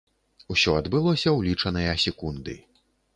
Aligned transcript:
Усё 0.53 0.71
адбылося 0.79 1.29
ў 1.37 1.39
лічаныя 1.49 1.93
секунды. 2.05 2.57